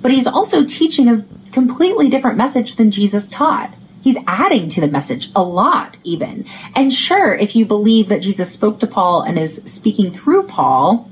but 0.02 0.12
he's 0.12 0.28
also 0.28 0.66
teaching 0.66 1.08
a 1.08 1.26
completely 1.52 2.10
different 2.10 2.38
message 2.38 2.76
than 2.76 2.92
Jesus 2.92 3.28
taught. 3.28 3.76
He's 4.02 4.18
adding 4.28 4.70
to 4.72 4.82
the 4.82 4.88
message 4.88 5.30
a 5.36 5.44
lot, 5.44 5.98
even. 6.04 6.46
And 6.74 6.94
sure, 6.94 7.36
if 7.36 7.56
you 7.56 7.66
believe 7.66 8.10
that 8.10 8.22
Jesus 8.22 8.52
spoke 8.52 8.80
to 8.80 8.88
Paul 8.88 9.24
and 9.24 9.38
is 9.38 9.62
speaking 9.66 10.14
through 10.14 10.44
Paul, 10.48 11.10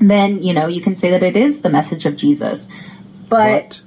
then, 0.00 0.42
you 0.42 0.52
know, 0.52 0.68
you 0.68 0.80
can 0.80 0.94
say 0.94 1.10
that 1.10 1.22
it 1.24 1.36
is 1.36 1.60
the 1.60 1.70
message 1.70 2.06
of 2.06 2.16
Jesus. 2.16 2.66
But 3.28 3.82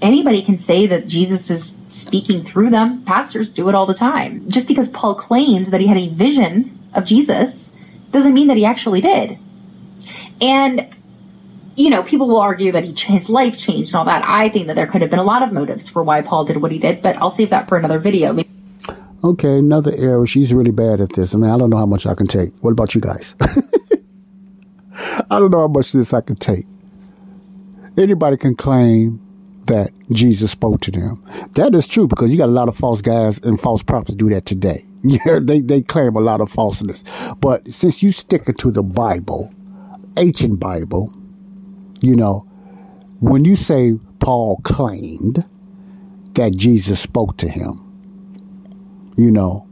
anybody 0.00 0.42
can 0.42 0.56
say 0.56 0.86
that 0.86 1.06
Jesus 1.06 1.50
is 1.50 1.74
speaking 1.90 2.44
through 2.46 2.70
them. 2.70 3.04
Pastors 3.04 3.50
do 3.50 3.68
it 3.68 3.74
all 3.74 3.86
the 3.86 3.94
time. 3.94 4.50
Just 4.50 4.66
because 4.66 4.88
Paul 4.88 5.14
claims 5.14 5.70
that 5.70 5.80
he 5.80 5.86
had 5.86 5.98
a 5.98 6.08
vision 6.08 6.88
of 6.94 7.04
Jesus 7.04 7.68
doesn't 8.12 8.32
mean 8.32 8.48
that 8.48 8.56
he 8.56 8.64
actually 8.64 9.02
did. 9.02 9.38
And 10.40 10.94
you 11.80 11.88
know, 11.88 12.02
people 12.02 12.28
will 12.28 12.40
argue 12.40 12.72
that 12.72 12.84
he, 12.84 12.92
his 12.92 13.28
life 13.30 13.56
changed 13.56 13.88
and 13.90 13.96
all 13.96 14.04
that. 14.04 14.22
I 14.24 14.50
think 14.50 14.66
that 14.66 14.76
there 14.76 14.86
could 14.86 15.00
have 15.00 15.10
been 15.10 15.18
a 15.18 15.24
lot 15.24 15.42
of 15.42 15.50
motives 15.52 15.88
for 15.88 16.02
why 16.02 16.20
Paul 16.20 16.44
did 16.44 16.58
what 16.58 16.70
he 16.70 16.78
did, 16.78 17.00
but 17.00 17.16
I'll 17.16 17.30
save 17.30 17.50
that 17.50 17.68
for 17.68 17.78
another 17.78 17.98
video. 17.98 18.36
Okay, 19.24 19.58
another 19.58 19.92
error. 19.96 20.26
She's 20.26 20.52
really 20.52 20.72
bad 20.72 21.00
at 21.00 21.14
this. 21.14 21.34
I 21.34 21.38
mean, 21.38 21.50
I 21.50 21.56
don't 21.56 21.70
know 21.70 21.78
how 21.78 21.86
much 21.86 22.04
I 22.04 22.14
can 22.14 22.26
take. 22.26 22.52
What 22.60 22.72
about 22.72 22.94
you 22.94 23.00
guys? 23.00 23.34
I 25.30 25.38
don't 25.38 25.50
know 25.50 25.60
how 25.60 25.68
much 25.68 25.92
this 25.92 26.12
I 26.12 26.20
can 26.20 26.36
take. 26.36 26.66
Anybody 27.96 28.36
can 28.36 28.54
claim 28.56 29.20
that 29.64 29.90
Jesus 30.10 30.50
spoke 30.50 30.82
to 30.82 30.90
them. 30.90 31.24
That 31.52 31.74
is 31.74 31.88
true 31.88 32.06
because 32.06 32.30
you 32.30 32.36
got 32.36 32.48
a 32.48 32.52
lot 32.52 32.68
of 32.68 32.76
false 32.76 33.00
guys 33.00 33.38
and 33.38 33.58
false 33.58 33.82
prophets 33.82 34.16
do 34.16 34.28
that 34.30 34.44
today. 34.44 34.84
Yeah, 35.02 35.38
they, 35.42 35.62
they 35.62 35.80
claim 35.80 36.14
a 36.14 36.20
lot 36.20 36.42
of 36.42 36.52
falseness. 36.52 37.04
But 37.40 37.66
since 37.68 38.02
you 38.02 38.12
stick 38.12 38.44
to 38.54 38.70
the 38.70 38.82
Bible, 38.82 39.50
ancient 40.18 40.60
Bible, 40.60 41.10
you 42.00 42.16
know, 42.16 42.46
when 43.20 43.44
you 43.44 43.56
say 43.56 43.94
Paul 44.18 44.60
claimed 44.62 45.44
that 46.34 46.56
Jesus 46.56 47.00
spoke 47.00 47.36
to 47.38 47.48
him, 47.48 47.86
you 49.16 49.30
know, 49.30 49.66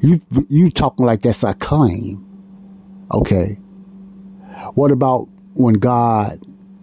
you 0.00 0.20
you 0.48 0.70
talking 0.70 1.06
like 1.06 1.22
that's 1.22 1.42
a 1.42 1.54
claim. 1.54 2.24
Okay. 3.12 3.58
What 4.74 4.90
about 4.90 5.28
when 5.54 5.74
God 5.74 6.40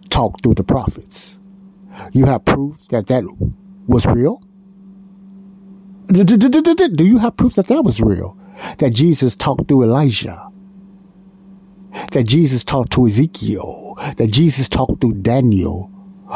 talked 0.10 0.44
through 0.44 0.56
the 0.56 0.64
prophets? 0.64 1.38
You 2.14 2.26
have 2.26 2.46
proof 2.46 2.88
that 2.90 3.08
that 3.08 3.24
was 3.88 4.06
real? 4.06 4.42
Do 6.08 7.06
you 7.06 7.18
have 7.18 7.36
proof 7.36 7.56
that 7.56 7.68
that 7.68 7.84
was 7.84 8.02
real? 8.02 8.38
That 8.78 8.94
Jesus 8.94 9.36
talked 9.36 9.68
through 9.68 9.84
Elijah? 9.84 10.50
That 12.16 12.24
Jesus 12.24 12.64
talked 12.64 12.94
to 12.94 13.06
Ezekiel? 13.06 13.86
that 14.18 14.28
Jesus 14.32 14.68
talked 14.70 15.02
through 15.02 15.14
Daniel 15.16 15.92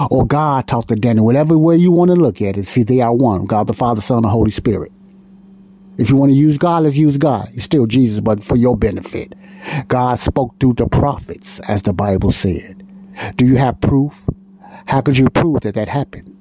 or 0.09 0.25
God 0.25 0.67
talked 0.67 0.89
to 0.89 0.95
Daniel, 0.95 1.25
whatever 1.25 1.57
way 1.57 1.75
you 1.75 1.91
want 1.91 2.09
to 2.09 2.15
look 2.15 2.41
at 2.41 2.57
it. 2.57 2.67
See, 2.67 2.83
they 2.83 3.01
are 3.01 3.13
one 3.13 3.45
God 3.45 3.67
the 3.67 3.73
Father, 3.73 4.01
Son, 4.01 4.19
and 4.19 4.27
Holy 4.27 4.51
Spirit. 4.51 4.91
If 5.97 6.09
you 6.09 6.15
want 6.15 6.31
to 6.31 6.37
use 6.37 6.57
God, 6.57 6.83
let's 6.83 6.95
use 6.95 7.17
God. 7.17 7.49
It's 7.53 7.63
still 7.63 7.85
Jesus, 7.85 8.21
but 8.21 8.43
for 8.43 8.55
your 8.55 8.77
benefit. 8.77 9.33
God 9.87 10.19
spoke 10.19 10.57
through 10.59 10.75
the 10.75 10.87
prophets, 10.87 11.59
as 11.61 11.81
the 11.83 11.93
Bible 11.93 12.31
said. 12.31 12.85
Do 13.35 13.45
you 13.45 13.57
have 13.57 13.81
proof? 13.81 14.23
How 14.85 15.01
could 15.01 15.17
you 15.17 15.29
prove 15.29 15.61
that 15.61 15.75
that 15.75 15.89
happened? 15.89 16.35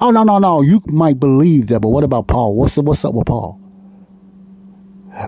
Oh, 0.00 0.10
no, 0.10 0.22
no, 0.22 0.38
no. 0.38 0.62
You 0.62 0.80
might 0.86 1.20
believe 1.20 1.66
that, 1.68 1.80
but 1.80 1.90
what 1.90 2.04
about 2.04 2.26
Paul? 2.26 2.56
What's, 2.56 2.76
what's 2.78 3.04
up 3.04 3.14
with 3.14 3.26
Paul? 3.26 3.61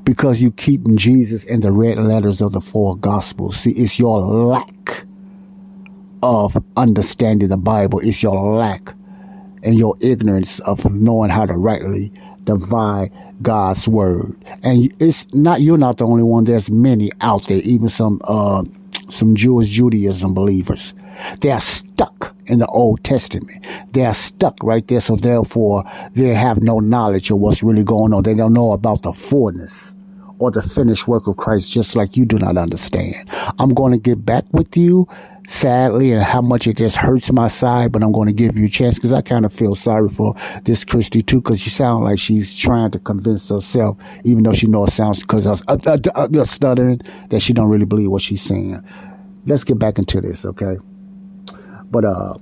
Because 0.04 0.40
you 0.40 0.50
keep 0.50 0.82
Jesus 0.94 1.44
in 1.44 1.60
the 1.60 1.72
red 1.72 1.98
letters 1.98 2.40
of 2.40 2.52
the 2.52 2.60
four 2.60 2.96
gospels. 2.96 3.56
See, 3.58 3.70
it's 3.70 3.98
your 3.98 4.20
lack 4.20 5.04
of 6.22 6.62
understanding 6.76 7.48
the 7.48 7.56
Bible. 7.56 8.00
It's 8.00 8.22
your 8.22 8.54
lack 8.56 8.94
and 9.62 9.74
your 9.74 9.96
ignorance 10.00 10.58
of 10.60 10.90
knowing 10.92 11.30
how 11.30 11.46
to 11.46 11.54
rightly 11.54 12.12
divide 12.44 13.10
God's 13.42 13.88
word. 13.88 14.36
And 14.62 14.90
it's 15.00 15.32
not, 15.34 15.60
you're 15.60 15.78
not 15.78 15.98
the 15.98 16.06
only 16.06 16.22
one. 16.22 16.44
There's 16.44 16.70
many 16.70 17.10
out 17.20 17.46
there, 17.48 17.60
even 17.64 17.88
some, 17.88 18.20
uh, 18.24 18.64
some 19.10 19.34
Jewish 19.34 19.70
Judaism 19.70 20.34
believers. 20.34 20.94
They 21.40 21.50
are 21.50 21.60
stuck 21.60 22.33
in 22.46 22.58
the 22.58 22.66
Old 22.66 23.02
Testament. 23.04 23.64
They 23.92 24.04
are 24.04 24.14
stuck 24.14 24.62
right 24.62 24.86
there. 24.86 25.00
So 25.00 25.16
therefore, 25.16 25.84
they 26.12 26.34
have 26.34 26.62
no 26.62 26.80
knowledge 26.80 27.30
of 27.30 27.38
what's 27.38 27.62
really 27.62 27.84
going 27.84 28.12
on. 28.12 28.22
They 28.22 28.34
don't 28.34 28.52
know 28.52 28.72
about 28.72 29.02
the 29.02 29.12
fullness 29.12 29.94
or 30.38 30.50
the 30.50 30.62
finished 30.62 31.06
work 31.06 31.26
of 31.26 31.36
Christ, 31.36 31.72
just 31.72 31.94
like 31.94 32.16
you 32.16 32.26
do 32.26 32.38
not 32.38 32.56
understand. 32.56 33.28
I'm 33.58 33.72
going 33.72 33.92
to 33.92 33.98
get 33.98 34.24
back 34.26 34.44
with 34.52 34.76
you, 34.76 35.08
sadly, 35.46 36.12
and 36.12 36.22
how 36.22 36.40
much 36.42 36.66
it 36.66 36.76
just 36.76 36.96
hurts 36.96 37.30
my 37.32 37.46
side, 37.48 37.92
but 37.92 38.02
I'm 38.02 38.10
going 38.10 38.26
to 38.26 38.34
give 38.34 38.58
you 38.58 38.66
a 38.66 38.68
chance 38.68 38.96
because 38.96 39.12
I 39.12 39.22
kind 39.22 39.44
of 39.44 39.52
feel 39.52 39.76
sorry 39.76 40.08
for 40.08 40.34
this 40.64 40.84
Christy 40.84 41.22
too, 41.22 41.40
because 41.40 41.60
she 41.60 41.70
sounds 41.70 42.02
like 42.02 42.18
she's 42.18 42.56
trying 42.56 42.90
to 42.90 42.98
convince 42.98 43.48
herself, 43.48 43.96
even 44.24 44.42
though 44.42 44.54
she 44.54 44.66
knows 44.66 44.88
it 44.88 44.92
sounds 44.92 45.20
because 45.20 45.46
of 45.46 45.62
uh, 45.68 45.78
uh, 45.86 46.28
uh, 46.36 46.44
stuttering, 46.44 47.00
that 47.30 47.40
she 47.40 47.52
don't 47.52 47.68
really 47.68 47.86
believe 47.86 48.10
what 48.10 48.22
she's 48.22 48.42
saying. 48.42 48.82
Let's 49.46 49.62
get 49.62 49.78
back 49.78 49.98
into 49.98 50.20
this, 50.20 50.44
okay? 50.44 50.78
But 51.94 52.04
uh, 52.06 52.34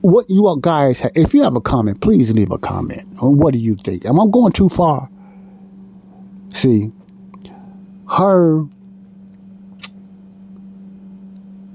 what 0.00 0.30
you 0.30 0.46
all 0.46 0.56
guys, 0.56 1.00
have, 1.00 1.12
if 1.14 1.34
you 1.34 1.42
have 1.42 1.54
a 1.54 1.60
comment, 1.60 2.00
please 2.00 2.32
leave 2.32 2.50
a 2.50 2.56
comment. 2.56 3.06
What 3.20 3.52
do 3.52 3.58
you 3.58 3.74
think? 3.74 4.06
Am 4.06 4.18
I 4.18 4.24
going 4.32 4.52
too 4.52 4.70
far? 4.70 5.10
See, 6.48 6.90
her 8.10 8.64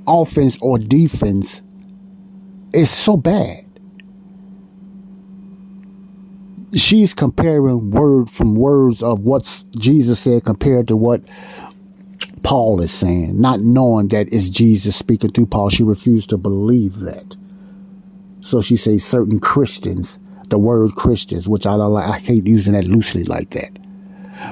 offense 0.07 0.57
or 0.59 0.79
defense 0.79 1.61
is 2.73 2.89
so 2.89 3.17
bad. 3.17 3.63
She's 6.73 7.13
comparing 7.13 7.91
word 7.91 8.31
from 8.31 8.55
words 8.55 9.03
of 9.03 9.19
what 9.19 9.63
Jesus 9.77 10.21
said 10.21 10.43
compared 10.43 10.87
to 10.87 10.97
what 10.97 11.21
Paul 12.47 12.79
is 12.79 12.93
saying, 12.93 13.41
not 13.41 13.59
knowing 13.59 14.07
that 14.07 14.31
it's 14.31 14.49
Jesus 14.49 14.95
speaking 14.95 15.31
through 15.31 15.47
Paul. 15.47 15.69
She 15.69 15.83
refused 15.83 16.29
to 16.29 16.37
believe 16.37 16.99
that. 16.99 17.35
So 18.39 18.61
she 18.61 18.77
says 18.77 19.03
certain 19.03 19.41
Christians, 19.41 20.17
the 20.47 20.57
word 20.57 20.95
Christians, 20.95 21.49
which 21.49 21.65
I, 21.65 21.75
I 21.75 22.19
hate 22.19 22.47
using 22.47 22.71
that 22.71 22.85
loosely 22.85 23.25
like 23.25 23.49
that. 23.49 23.77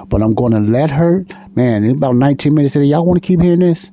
But 0.09 0.21
I'm 0.21 0.33
going 0.33 0.51
to 0.51 0.59
let 0.59 0.91
her, 0.91 1.25
man, 1.55 1.85
in 1.85 1.91
about 1.91 2.15
19 2.15 2.53
minutes, 2.53 2.75
y'all 2.75 3.05
want 3.05 3.23
to 3.23 3.25
keep 3.25 3.39
hearing 3.39 3.61
this? 3.61 3.91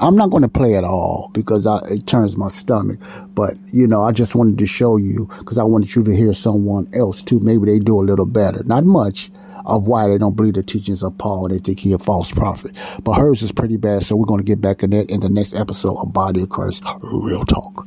I'm 0.00 0.16
not 0.16 0.30
going 0.30 0.42
to 0.42 0.48
play 0.48 0.74
at 0.76 0.84
all 0.84 1.30
because 1.34 1.66
I, 1.66 1.80
it 1.90 2.06
turns 2.06 2.38
my 2.38 2.48
stomach. 2.48 2.98
But, 3.34 3.58
you 3.74 3.86
know, 3.86 4.04
I 4.04 4.12
just 4.12 4.34
wanted 4.34 4.56
to 4.56 4.66
show 4.66 4.96
you 4.96 5.28
because 5.40 5.58
I 5.58 5.64
wanted 5.64 5.94
you 5.94 6.02
to 6.04 6.16
hear 6.16 6.32
someone 6.32 6.88
else 6.94 7.20
too. 7.20 7.40
Maybe 7.40 7.66
they 7.66 7.78
do 7.78 8.00
a 8.00 8.08
little 8.08 8.24
better. 8.24 8.64
Not 8.64 8.86
much 8.86 9.30
of 9.64 9.86
why 9.86 10.08
they 10.08 10.18
don't 10.18 10.36
believe 10.36 10.54
the 10.54 10.62
teachings 10.62 11.02
of 11.02 11.16
Paul 11.18 11.46
and 11.46 11.54
they 11.54 11.58
think 11.58 11.80
he 11.80 11.92
a 11.92 11.98
false 11.98 12.30
prophet. 12.30 12.72
But 13.02 13.14
hers 13.14 13.42
is 13.42 13.52
pretty 13.52 13.76
bad. 13.76 14.02
So 14.04 14.16
we're 14.16 14.26
going 14.26 14.40
to 14.40 14.44
get 14.44 14.60
back 14.60 14.82
in 14.82 14.90
that 14.90 15.10
in 15.10 15.20
the 15.20 15.28
next 15.28 15.54
episode 15.54 15.96
of 15.96 16.12
Body 16.12 16.42
of 16.42 16.48
Christ 16.48 16.82
Real 17.02 17.44
Talk. 17.44 17.86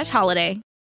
slash 0.00 0.10
holiday. 0.10 0.60